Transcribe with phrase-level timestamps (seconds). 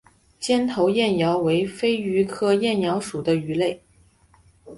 [0.39, 3.83] 尖头燕鳐为飞鱼科燕鳐属的鱼类。